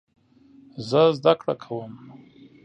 [0.87, 1.91] زه زده کړه کوم